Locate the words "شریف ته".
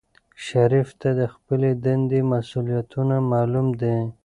0.45-1.09